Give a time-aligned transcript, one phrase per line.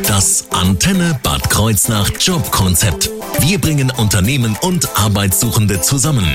[0.00, 3.10] Das Antenne Bad Kreuznach Jobkonzept.
[3.40, 6.26] Wir bringen Unternehmen und Arbeitssuchende zusammen.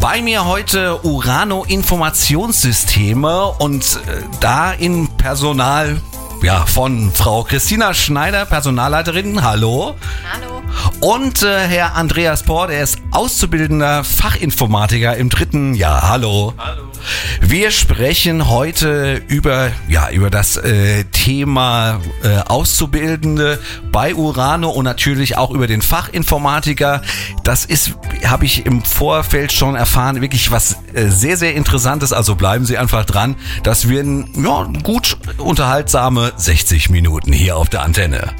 [0.00, 6.00] Bei mir heute Urano Informationssysteme und äh, da in Personal
[6.42, 9.42] ja, von Frau Christina Schneider, Personalleiterin.
[9.42, 9.94] Hallo.
[10.32, 10.62] Hallo.
[11.00, 16.08] Und äh, Herr Andreas Port, er ist auszubildender Fachinformatiker im dritten Jahr.
[16.08, 16.54] Hallo.
[16.56, 16.93] Hallo.
[17.40, 23.58] Wir sprechen heute über, ja, über das äh, Thema äh, Auszubildende
[23.92, 27.02] bei Urano und natürlich auch über den Fachinformatiker.
[27.42, 32.12] Das ist, habe ich im Vorfeld schon erfahren, wirklich was äh, sehr, sehr Interessantes.
[32.12, 33.36] Also bleiben Sie einfach dran.
[33.62, 38.34] Das werden ja, gut unterhaltsame 60 Minuten hier auf der Antenne.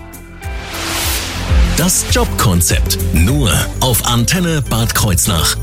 [1.77, 2.99] Das Jobkonzept.
[3.13, 5.57] Nur auf Antenne Bad Kreuznach.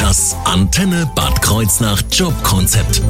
[0.00, 3.02] Das Antenne Bad Kreuznach Jobkonzept.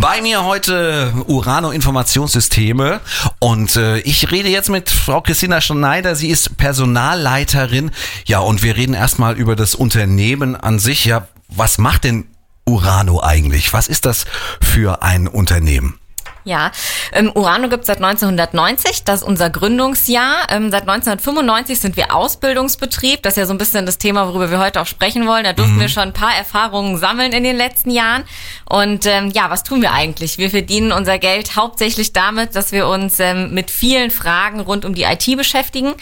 [0.00, 3.00] Bei mir heute Urano Informationssysteme
[3.38, 6.14] und äh, ich rede jetzt mit Frau Christina Schneider.
[6.16, 7.90] Sie ist Personalleiterin.
[8.24, 11.04] Ja, und wir reden erstmal über das Unternehmen an sich.
[11.04, 12.26] Ja, was macht denn
[12.64, 13.74] Urano eigentlich?
[13.74, 14.24] Was ist das
[14.62, 15.99] für ein Unternehmen?
[16.44, 16.72] Ja,
[17.12, 20.46] ähm, Urano gibt es seit 1990, das ist unser Gründungsjahr.
[20.50, 23.22] Ähm, seit 1995 sind wir Ausbildungsbetrieb.
[23.22, 25.44] Das ist ja so ein bisschen das Thema, worüber wir heute auch sprechen wollen.
[25.44, 25.80] Da durften mhm.
[25.80, 28.24] wir schon ein paar Erfahrungen sammeln in den letzten Jahren.
[28.64, 30.38] Und ähm, ja, was tun wir eigentlich?
[30.38, 34.94] Wir verdienen unser Geld hauptsächlich damit, dass wir uns ähm, mit vielen Fragen rund um
[34.94, 35.92] die IT beschäftigen.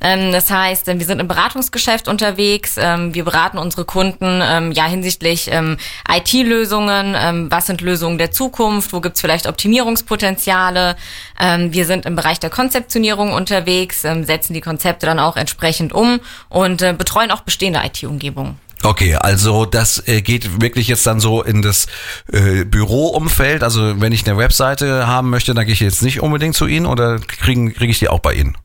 [0.00, 2.76] Ähm, das heißt, wir sind im Beratungsgeschäft unterwegs.
[2.78, 5.76] Ähm, wir beraten unsere Kunden ähm, ja hinsichtlich ähm,
[6.08, 7.16] IT-Lösungen.
[7.18, 8.92] Ähm, was sind Lösungen der Zukunft?
[8.92, 9.87] Wo gibt's vielleicht Optimierungen?
[9.88, 10.96] Optimierungspotenziale.
[11.40, 15.92] Ähm, wir sind im Bereich der Konzeptionierung unterwegs, ähm, setzen die Konzepte dann auch entsprechend
[15.92, 18.58] um und äh, betreuen auch bestehende IT-Umgebungen.
[18.84, 21.88] Okay, also das äh, geht wirklich jetzt dann so in das
[22.32, 23.64] äh, Büroumfeld.
[23.64, 26.86] Also wenn ich eine Webseite haben möchte, dann gehe ich jetzt nicht unbedingt zu Ihnen
[26.86, 28.56] oder kriege ich die auch bei Ihnen?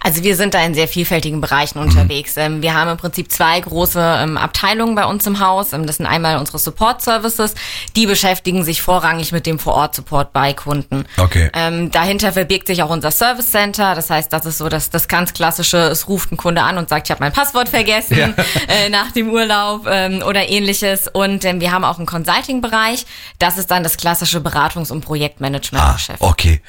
[0.00, 1.88] Also wir sind da in sehr vielfältigen Bereichen mhm.
[1.88, 2.36] unterwegs.
[2.36, 2.62] Mhm.
[2.62, 5.72] wir haben im Prinzip zwei große ähm, Abteilungen bei uns im Haus.
[5.72, 7.54] Ähm, das sind einmal unsere Support Services.
[7.96, 11.04] Die beschäftigen sich vorrangig mit dem Vor-Ort-Support bei Kunden.
[11.16, 11.50] Okay.
[11.54, 13.94] Ähm, dahinter verbirgt sich auch unser Service Center.
[13.94, 16.88] Das heißt, das ist so das, das ganz klassische, es ruft ein Kunde an und
[16.88, 18.26] sagt, ich habe mein Passwort vergessen ja.
[18.68, 21.08] äh, nach dem Urlaub ähm, oder ähnliches.
[21.08, 23.06] Und ähm, wir haben auch einen Consulting-Bereich.
[23.38, 26.22] Das ist dann das klassische Beratungs- und Projektmanagement-Geschäft.
[26.22, 26.60] Ah, okay.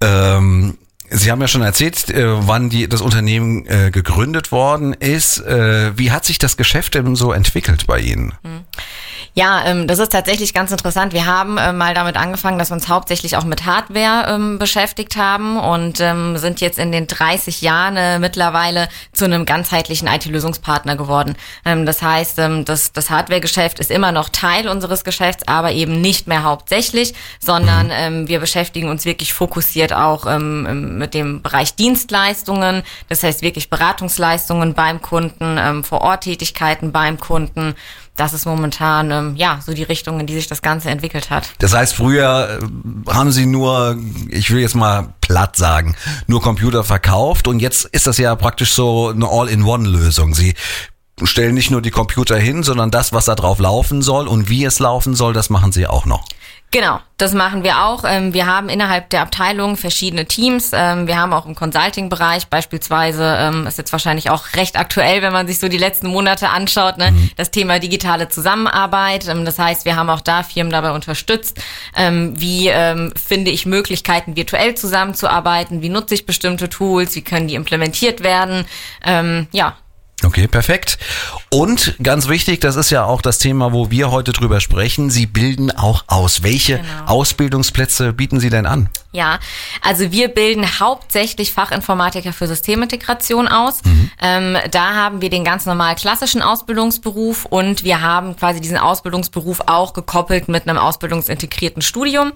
[0.00, 0.78] Ähm
[1.10, 5.38] Sie haben ja schon erzählt, äh, wann die, das Unternehmen äh, gegründet worden ist.
[5.38, 8.34] Äh, wie hat sich das Geschäft denn so entwickelt bei Ihnen?
[9.38, 11.12] Ja, ähm, das ist tatsächlich ganz interessant.
[11.12, 15.14] Wir haben äh, mal damit angefangen, dass wir uns hauptsächlich auch mit Hardware ähm, beschäftigt
[15.14, 20.96] haben und ähm, sind jetzt in den 30 Jahren äh, mittlerweile zu einem ganzheitlichen IT-Lösungspartner
[20.96, 21.36] geworden.
[21.64, 26.00] Ähm, das heißt, ähm, das, das Hardware-Geschäft ist immer noch Teil unseres Geschäfts, aber eben
[26.00, 27.92] nicht mehr hauptsächlich, sondern mhm.
[27.94, 32.82] ähm, wir beschäftigen uns wirklich fokussiert auch mit dem Bereich Dienstleistungen.
[33.08, 37.76] Das heißt wirklich Beratungsleistungen beim Kunden, ähm, Vor-Ort-Tätigkeiten beim Kunden
[38.18, 41.50] das ist momentan ähm, ja so die Richtung, in die sich das Ganze entwickelt hat.
[41.60, 43.96] Das heißt, früher äh, haben Sie nur,
[44.28, 45.96] ich will jetzt mal platt sagen,
[46.26, 50.34] nur Computer verkauft und jetzt ist das ja praktisch so eine All-in-One-Lösung.
[50.34, 50.54] Sie
[51.22, 54.64] stellen nicht nur die Computer hin, sondern das, was da drauf laufen soll und wie
[54.64, 56.24] es laufen soll, das machen Sie auch noch.
[56.70, 58.04] Genau, das machen wir auch.
[58.06, 60.72] Ähm, wir haben innerhalb der Abteilung verschiedene Teams.
[60.74, 65.32] Ähm, wir haben auch im Consulting-Bereich beispielsweise, ähm, ist jetzt wahrscheinlich auch recht aktuell, wenn
[65.32, 67.30] man sich so die letzten Monate anschaut, ne, mhm.
[67.36, 69.26] das Thema digitale Zusammenarbeit.
[69.26, 71.58] Das heißt, wir haben auch da Firmen dabei unterstützt.
[71.96, 72.70] Wie
[73.16, 75.80] finde ich Möglichkeiten, virtuell zusammenzuarbeiten?
[75.82, 77.14] Wie nutze ich bestimmte Tools?
[77.16, 78.66] Wie können die implementiert werden?
[79.52, 79.76] Ja,
[80.24, 80.98] Okay, perfekt.
[81.48, 85.10] Und ganz wichtig, das ist ja auch das Thema, wo wir heute drüber sprechen.
[85.10, 86.42] Sie bilden auch aus.
[86.42, 87.04] Welche genau.
[87.06, 88.88] Ausbildungsplätze bieten Sie denn an?
[89.12, 89.38] Ja,
[89.80, 93.84] also wir bilden hauptsächlich Fachinformatiker für Systemintegration aus.
[93.84, 94.10] Mhm.
[94.20, 99.60] Ähm, da haben wir den ganz normal klassischen Ausbildungsberuf und wir haben quasi diesen Ausbildungsberuf
[99.66, 102.32] auch gekoppelt mit einem ausbildungsintegrierten Studium.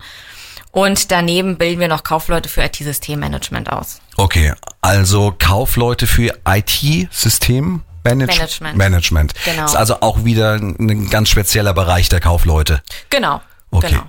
[0.73, 4.01] Und daneben bilden wir noch Kaufleute für IT-Systemmanagement aus.
[4.17, 8.77] Okay, also Kaufleute für IT-System Management.
[8.77, 9.35] Management.
[9.45, 9.65] Genau.
[9.67, 12.83] Ist also auch wieder ein ganz spezieller Bereich der Kaufleute.
[13.11, 13.41] Genau.
[13.71, 13.91] Okay.
[13.91, 14.03] Genau.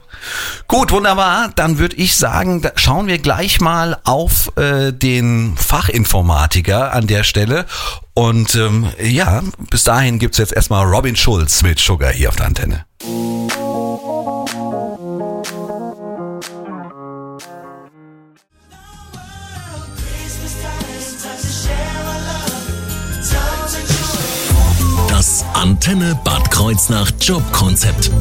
[0.68, 1.52] Gut, wunderbar.
[1.56, 7.66] Dann würde ich sagen, schauen wir gleich mal auf äh, den Fachinformatiker an der Stelle.
[8.14, 12.48] Und ähm, ja, bis dahin gibt's jetzt erstmal Robin Schulz mit Sugar hier auf der
[12.48, 12.86] Antenne.
[25.74, 28.12] Antenne Bad Kreuznach Jobkonzept.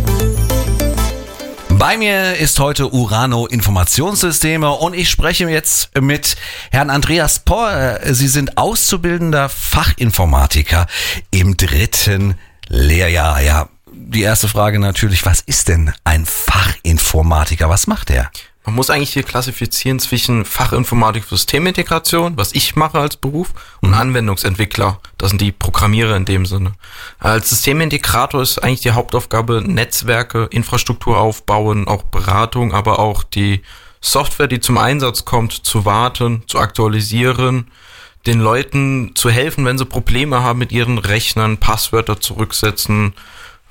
[1.69, 6.37] Bei mir ist heute Urano Informationssysteme und ich spreche jetzt mit
[6.71, 7.99] Herrn Andreas Pohr.
[8.07, 10.87] Sie sind auszubildender Fachinformatiker
[11.31, 12.37] im dritten
[12.69, 13.43] Lehrjahr.
[13.43, 17.69] Ja, die erste Frage natürlich, was ist denn ein Fachinformatiker?
[17.69, 18.31] Was macht er?
[18.65, 23.91] Man muss eigentlich hier klassifizieren zwischen Fachinformatik für Systemintegration, was ich mache als Beruf, und
[23.91, 23.97] mhm.
[23.97, 25.01] Anwendungsentwickler.
[25.19, 26.75] Das sind die Programmierer in dem Sinne.
[27.19, 33.63] Als Systemintegrator ist eigentlich die Hauptaufgabe Netzwerke, Infrastruktur aufbauen, auch Beratung, aber auch die
[34.01, 37.69] Software, die zum Einsatz kommt, zu warten, zu aktualisieren,
[38.27, 43.15] den Leuten zu helfen, wenn sie Probleme haben mit ihren Rechnern, Passwörter zurücksetzen,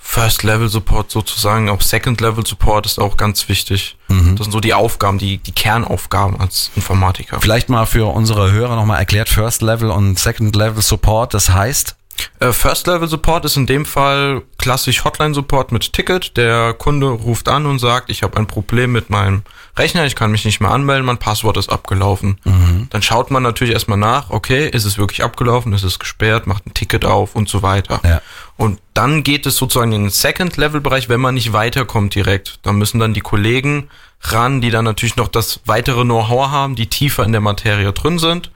[0.02, 3.98] First-Level-Support sozusagen, auch Second-Level-Support ist auch ganz wichtig.
[4.10, 4.36] Mhm.
[4.36, 7.40] Das sind so die Aufgaben, die, die Kernaufgaben als Informatiker.
[7.40, 11.96] Vielleicht mal für unsere Hörer nochmal erklärt, First-Level und Second-Level-Support, das heißt?
[12.42, 16.36] Äh, First Level Support ist in dem Fall klassisch Hotline Support mit Ticket.
[16.38, 19.44] Der Kunde ruft an und sagt, ich habe ein Problem mit meinem
[19.78, 22.40] Rechner, ich kann mich nicht mehr anmelden, mein Passwort ist abgelaufen.
[22.44, 22.88] Mhm.
[22.90, 26.66] Dann schaut man natürlich erstmal nach, okay, ist es wirklich abgelaufen, ist es gesperrt, macht
[26.66, 28.02] ein Ticket auf und so weiter.
[28.04, 28.22] Ja.
[28.58, 32.60] Und dann geht es sozusagen in den Second Level Bereich, wenn man nicht weiterkommt direkt.
[32.64, 33.90] Dann müssen dann die Kollegen
[34.22, 38.18] ran, die dann natürlich noch das weitere Know-how haben, die tiefer in der Materie drin
[38.18, 38.50] sind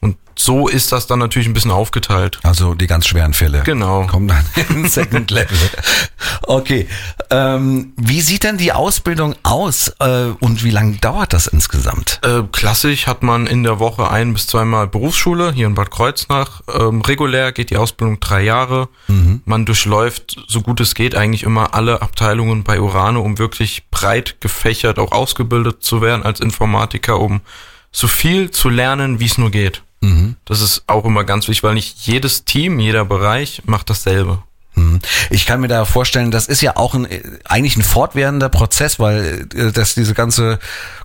[0.00, 2.38] und so ist das dann natürlich ein bisschen aufgeteilt.
[2.44, 3.64] Also die ganz schweren Fälle.
[3.64, 4.06] Genau.
[4.06, 5.58] Kommen dann in Second Level.
[6.42, 6.86] Okay.
[7.30, 12.20] Ähm, wie sieht denn die Ausbildung aus äh, und wie lange dauert das insgesamt?
[12.22, 16.62] Äh, klassisch hat man in der Woche ein bis zweimal Berufsschule hier in Bad Kreuznach.
[16.72, 18.88] Ähm, regulär geht die Ausbildung drei Jahre.
[19.08, 19.42] Mhm.
[19.44, 24.40] Man durchläuft, so gut es geht, eigentlich immer alle Abteilungen bei Urano, um wirklich breit
[24.40, 27.40] gefächert auch ausgebildet zu werden als Informatiker, um
[27.90, 29.82] so viel zu lernen, wie es nur geht.
[30.00, 30.36] Mhm.
[30.44, 34.42] Das ist auch immer ganz wichtig, weil nicht jedes Team, jeder Bereich macht dasselbe.
[34.78, 35.00] Mhm.
[35.30, 37.06] Ich kann mir da vorstellen, das ist ja auch ein,
[37.44, 40.58] eigentlich ein fortwährender Prozess, weil äh, das diese ganze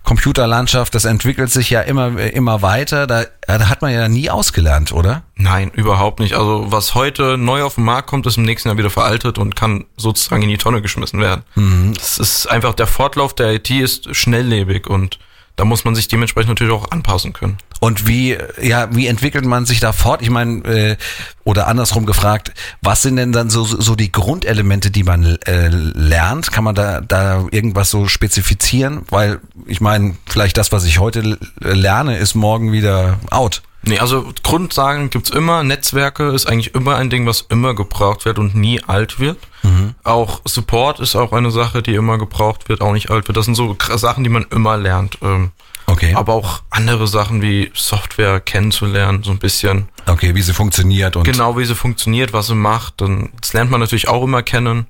[0.04, 3.06] Computerlandschaft, das entwickelt sich ja immer immer weiter.
[3.06, 5.22] Da, da hat man ja nie ausgelernt, oder?
[5.36, 6.34] Nein, überhaupt nicht.
[6.34, 9.56] Also was heute neu auf den Markt kommt, ist im nächsten Jahr wieder veraltet und
[9.56, 11.42] kann sozusagen in die Tonne geschmissen werden.
[11.54, 11.94] Mhm.
[11.94, 15.18] Das ist einfach der Fortlauf der IT ist schnelllebig und
[15.56, 17.58] da muss man sich dementsprechend natürlich auch anpassen können.
[17.84, 20.22] Und wie, ja, wie entwickelt man sich da fort?
[20.22, 20.96] Ich meine, äh,
[21.44, 26.50] oder andersrum gefragt, was sind denn dann so, so die Grundelemente, die man äh, lernt?
[26.50, 29.02] Kann man da, da irgendwas so spezifizieren?
[29.10, 33.60] Weil ich meine, vielleicht das, was ich heute lerne, ist morgen wieder out.
[33.82, 35.62] Nee, also Grundsagen gibt's immer.
[35.62, 39.36] Netzwerke ist eigentlich immer ein Ding, was immer gebraucht wird und nie alt wird.
[39.62, 39.94] Mhm.
[40.04, 43.36] Auch Support ist auch eine Sache, die immer gebraucht wird, auch nicht alt wird.
[43.36, 45.18] Das sind so Sachen, die man immer lernt.
[45.20, 45.50] Ähm,
[45.94, 46.14] okay.
[46.14, 49.88] Aber auch andere Sachen wie Software kennenzulernen, so ein bisschen.
[50.06, 51.24] Okay, wie sie funktioniert und.
[51.24, 53.00] Genau, wie sie funktioniert, was sie macht.
[53.00, 54.86] Dann, das lernt man natürlich auch immer kennen.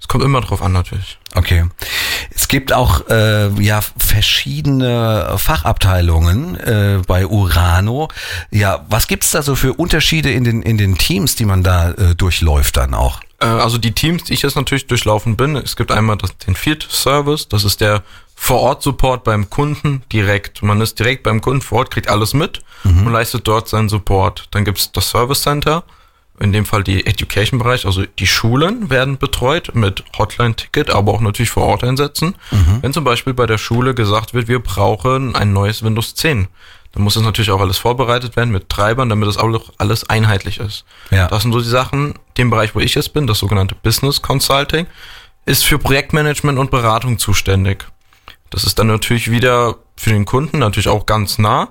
[0.00, 1.18] Es kommt immer drauf an, natürlich.
[1.34, 1.64] Okay.
[2.34, 8.08] Es gibt auch äh, ja verschiedene Fachabteilungen äh, bei Urano.
[8.50, 11.92] Ja, was gibt's da so für Unterschiede in den in den Teams, die man da
[11.92, 13.20] äh, durchläuft dann auch?
[13.40, 16.54] Äh, also die Teams, die ich jetzt natürlich durchlaufen bin, es gibt einmal das, den
[16.54, 18.02] Field Service, das ist der
[18.44, 20.62] Vor-Ort-Support beim Kunden direkt.
[20.62, 23.06] Man ist direkt beim Kunden vor Ort, kriegt alles mit mhm.
[23.06, 24.48] und leistet dort seinen Support.
[24.50, 25.82] Dann gibt's das Service Center
[26.38, 31.48] in dem Fall die Education-Bereich, also die Schulen werden betreut mit Hotline-Ticket, aber auch natürlich
[31.48, 32.34] vor Ort einsetzen.
[32.50, 32.82] Mhm.
[32.82, 36.48] Wenn zum Beispiel bei der Schule gesagt wird, wir brauchen ein neues Windows 10,
[36.92, 40.60] dann muss es natürlich auch alles vorbereitet werden mit Treibern, damit das auch alles einheitlich
[40.60, 40.84] ist.
[41.10, 41.28] Ja.
[41.28, 44.86] Das sind so die Sachen, dem Bereich, wo ich jetzt bin, das sogenannte Business Consulting,
[45.46, 47.86] ist für Projektmanagement und Beratung zuständig.
[48.54, 51.70] Das ist dann natürlich wieder für den Kunden natürlich auch ganz nah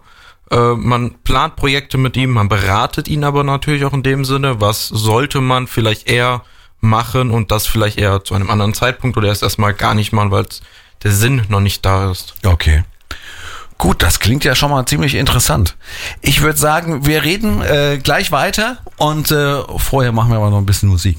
[0.51, 4.59] äh, man plant Projekte mit ihm, man beratet ihn aber natürlich auch in dem Sinne,
[4.59, 6.43] was sollte man vielleicht eher
[6.81, 10.31] machen und das vielleicht eher zu einem anderen Zeitpunkt oder erst erstmal gar nicht machen,
[10.31, 10.45] weil
[11.03, 12.35] der Sinn noch nicht da ist.
[12.45, 12.83] Okay.
[13.77, 15.75] Gut, das klingt ja schon mal ziemlich interessant.
[16.21, 20.57] Ich würde sagen, wir reden äh, gleich weiter und äh, vorher machen wir aber noch
[20.57, 21.17] ein bisschen Musik.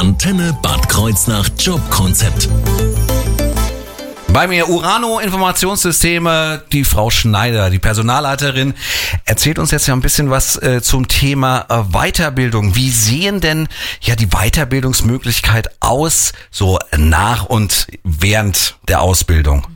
[0.00, 2.48] Antenne Bad Kreuznach Jobkonzept.
[4.32, 8.72] Bei mir Urano Informationssysteme, die Frau Schneider, die Personalleiterin,
[9.26, 12.76] erzählt uns jetzt ja ein bisschen was äh, zum Thema äh, Weiterbildung.
[12.76, 13.68] Wie sehen denn
[14.00, 19.66] ja die Weiterbildungsmöglichkeit aus, so nach und während der Ausbildung?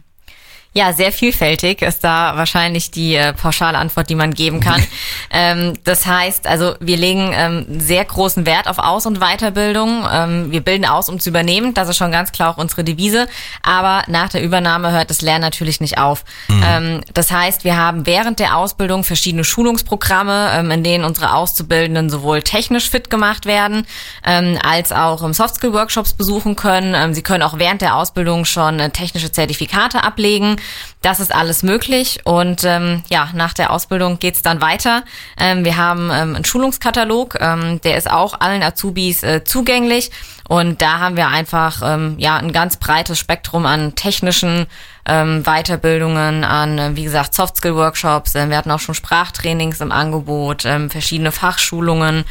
[0.76, 4.82] Ja, sehr vielfältig ist da wahrscheinlich die äh, pauschale Antwort, die man geben kann.
[5.30, 10.04] ähm, das heißt, also wir legen ähm, sehr großen Wert auf Aus- und Weiterbildung.
[10.12, 11.74] Ähm, wir bilden aus, um zu übernehmen.
[11.74, 13.28] Das ist schon ganz klar auch unsere Devise.
[13.62, 16.24] Aber nach der Übernahme hört das Lernen natürlich nicht auf.
[16.48, 16.64] Mhm.
[16.66, 22.10] Ähm, das heißt, wir haben während der Ausbildung verschiedene Schulungsprogramme, ähm, in denen unsere Auszubildenden
[22.10, 23.86] sowohl technisch fit gemacht werden,
[24.26, 26.94] ähm, als auch im Softskill-Workshops besuchen können.
[26.96, 30.56] Ähm, sie können auch während der Ausbildung schon äh, technische Zertifikate ablegen.
[31.02, 35.04] Das ist alles möglich und ähm, ja, nach der Ausbildung geht's dann weiter.
[35.38, 40.10] Ähm, wir haben ähm, einen Schulungskatalog, ähm, der ist auch allen Azubis äh, zugänglich
[40.48, 44.66] und da haben wir einfach ähm, ja ein ganz breites Spektrum an technischen
[45.06, 48.34] ähm, Weiterbildungen, an äh, wie gesagt Soft-Skill-Workshops.
[48.34, 52.24] Äh, wir hatten auch schon Sprachtrainings im Angebot, ähm, verschiedene Fachschulungen.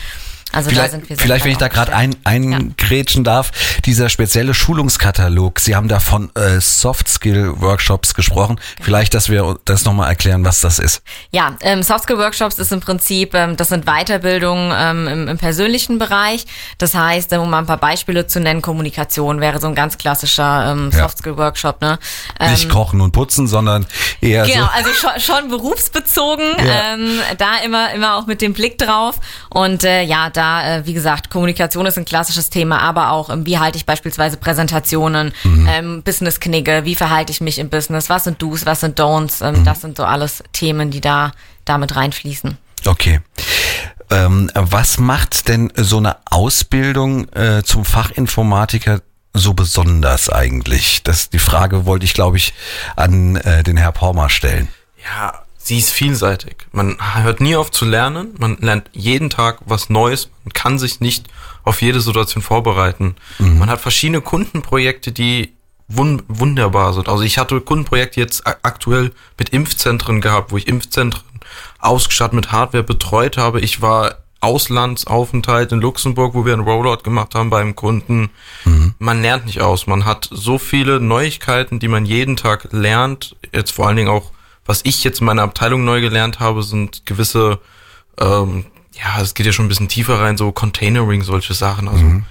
[0.53, 3.33] Also vielleicht, da sind wir vielleicht wenn ich da gerade ein, eingrätschen ja.
[3.33, 3.51] darf,
[3.85, 8.57] dieser spezielle Schulungskatalog, Sie haben da von äh, Soft Skill Workshops gesprochen.
[8.57, 8.85] Genau.
[8.85, 11.01] Vielleicht, dass wir das nochmal erklären, was das ist.
[11.31, 15.37] Ja, ähm, Soft Skill Workshops ist im Prinzip, ähm, das sind Weiterbildungen ähm, im, im,
[15.39, 16.45] persönlichen Bereich.
[16.77, 20.71] Das heißt, um mal ein paar Beispiele zu nennen, Kommunikation wäre so ein ganz klassischer
[20.71, 21.81] ähm, Soft Skill Workshop.
[21.81, 21.97] Ne?
[22.39, 23.87] Nicht ähm, kochen und putzen, sondern
[24.21, 24.71] eher genau, so.
[24.71, 26.45] also schon, schon berufsbezogen.
[26.59, 26.93] Ja.
[26.93, 29.15] Ähm, da immer, immer auch mit dem Blick drauf.
[29.49, 33.29] Und äh, ja, da da, äh, wie gesagt, Kommunikation ist ein klassisches Thema, aber auch,
[33.29, 35.67] ähm, wie halte ich beispielsweise Präsentationen, mhm.
[35.69, 39.59] ähm, Business-Knigge, wie verhalte ich mich im Business, was sind Do's, was sind Don'ts, ähm,
[39.59, 39.65] mhm.
[39.65, 41.31] das sind so alles Themen, die da
[41.65, 42.57] damit reinfließen.
[42.85, 43.21] Okay.
[44.11, 48.99] Ähm, was macht denn so eine Ausbildung äh, zum Fachinformatiker
[49.33, 51.03] so besonders eigentlich?
[51.03, 52.53] Das die Frage wollte ich, glaube ich,
[52.97, 54.67] an äh, den Herr Pormer stellen.
[55.03, 56.67] Ja, sie ist vielseitig.
[56.71, 58.35] Man hört nie auf zu lernen.
[58.37, 60.29] Man lernt jeden Tag was Neues.
[60.43, 61.27] Man kann sich nicht
[61.63, 63.15] auf jede Situation vorbereiten.
[63.39, 63.59] Mhm.
[63.59, 65.53] Man hat verschiedene Kundenprojekte, die
[65.87, 67.07] wun wunderbar sind.
[67.07, 71.23] Also ich hatte Kundenprojekte jetzt aktuell mit Impfzentren gehabt, wo ich Impfzentren
[71.79, 73.61] ausgestattet mit Hardware betreut habe.
[73.61, 78.29] Ich war Auslandsaufenthalt in Luxemburg, wo wir einen Rollout gemacht haben beim Kunden.
[78.65, 78.95] Mhm.
[78.99, 79.87] Man lernt nicht aus.
[79.87, 83.37] Man hat so viele Neuigkeiten, die man jeden Tag lernt.
[83.53, 84.31] Jetzt vor allen Dingen auch
[84.65, 87.59] was ich jetzt in meiner Abteilung neu gelernt habe, sind gewisse,
[88.19, 91.87] ähm, ja, es geht ja schon ein bisschen tiefer rein, so Containering, solche Sachen.
[91.87, 92.25] Also mhm.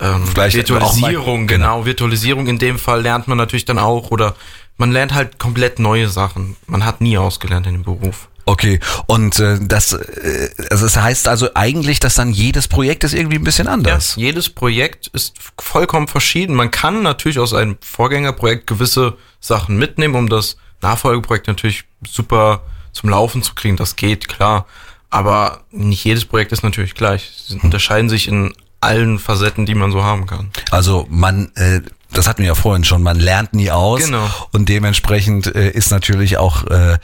[0.00, 1.76] ähm, Virtualisierung, mal, genau.
[1.78, 4.34] genau, Virtualisierung in dem Fall lernt man natürlich dann auch oder
[4.76, 6.56] man lernt halt komplett neue Sachen.
[6.66, 8.28] Man hat nie ausgelernt in dem Beruf.
[8.46, 13.14] Okay, und äh, das, äh, also das heißt also eigentlich, dass dann jedes Projekt ist
[13.14, 14.16] irgendwie ein bisschen anders.
[14.16, 16.54] Ja, jedes Projekt ist vollkommen verschieden.
[16.54, 22.62] Man kann natürlich aus einem Vorgängerprojekt gewisse Sachen mitnehmen, um das Nachfolgeprojekt natürlich super
[22.92, 24.66] zum Laufen zu kriegen, das geht, klar.
[25.10, 27.30] Aber nicht jedes Projekt ist natürlich gleich.
[27.48, 30.50] Sie unterscheiden sich in allen Facetten, die man so haben kann.
[30.70, 31.80] Also man, äh,
[32.12, 34.28] das hatten wir ja vorhin schon, man lernt nie aus genau.
[34.52, 36.98] und dementsprechend äh, ist natürlich auch, äh,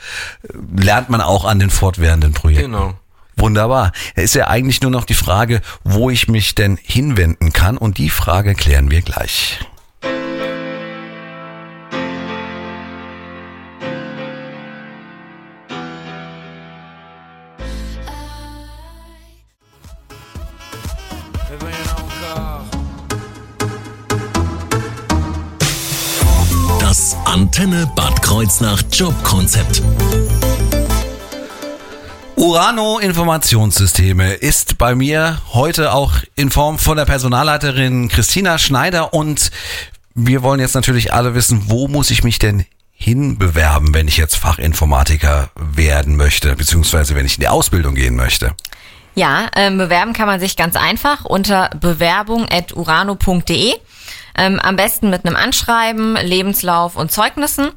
[0.75, 2.71] lernt man auch an den fortwährenden Projekten.
[2.71, 2.93] Genau.
[3.37, 3.91] Wunderbar.
[4.13, 7.97] Es ist ja eigentlich nur noch die Frage, wo ich mich denn hinwenden kann und
[7.97, 9.59] die Frage klären wir gleich.
[27.31, 29.81] Antenne Bad Kreuznach Jobkonzept.
[32.35, 39.49] Urano Informationssysteme ist bei mir heute auch in Form von der Personalleiterin Christina Schneider und
[40.13, 44.35] wir wollen jetzt natürlich alle wissen, wo muss ich mich denn hinbewerben, wenn ich jetzt
[44.35, 48.57] Fachinformatiker werden möchte, beziehungsweise wenn ich in die Ausbildung gehen möchte?
[49.15, 53.75] Ja, ähm, bewerben kann man sich ganz einfach unter bewerbung.urano.de.
[54.37, 57.71] Ähm, am besten mit einem Anschreiben, Lebenslauf und Zeugnissen.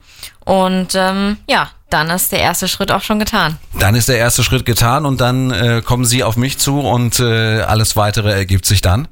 [0.45, 3.59] Und ähm, ja, dann ist der erste Schritt auch schon getan.
[3.79, 7.21] Dann ist der erste Schritt getan und dann äh, kommen Sie auf mich zu und
[7.21, 9.09] äh, alles weitere ergibt sich dann.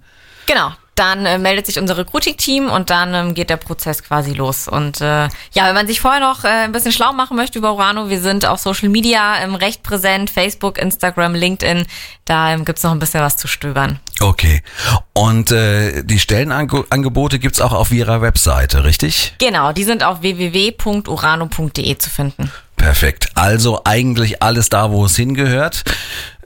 [0.47, 4.69] Genau, dann äh, meldet sich unser Recruiting-Team und dann ähm, geht der Prozess quasi los.
[4.69, 7.73] Und äh, ja, wenn man sich vorher noch äh, ein bisschen schlau machen möchte über
[7.73, 11.87] Urano, wir sind auf Social Media ähm, recht präsent, Facebook, Instagram, LinkedIn,
[12.27, 14.01] da ähm, gibt's noch ein bisschen was zu stöbern.
[14.21, 14.63] Okay.
[15.15, 19.35] Und äh, die Stellenangebote gibt's auch auf Ihrer Webseite, richtig?
[19.39, 22.53] Genau, die sind auf www.urano.de zu finden.
[22.77, 23.29] Perfekt.
[23.35, 25.85] Also eigentlich alles da, wo es hingehört.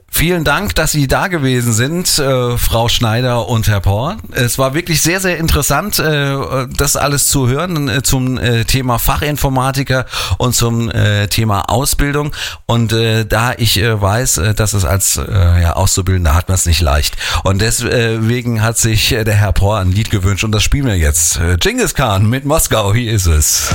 [0.09, 4.17] Vielen Dank, dass Sie da gewesen sind, äh, Frau Schneider und Herr Porr.
[4.31, 8.97] Es war wirklich sehr, sehr interessant, äh, das alles zu hören äh, zum äh, Thema
[8.97, 10.05] Fachinformatiker
[10.37, 12.33] und zum äh, Thema Ausbildung.
[12.65, 17.15] Und äh, da ich weiß, dass es als ja, Auszubildender hat man es nicht leicht.
[17.43, 21.39] Und deswegen hat sich der Herr Porr ein Lied gewünscht und das spielen wir jetzt.
[21.59, 23.69] Genghis Khan mit Moskau, hier ist es.